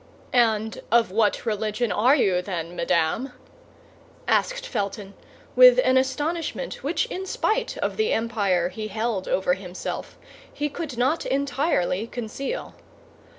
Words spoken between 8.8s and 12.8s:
held over himself he could not entirely conceal.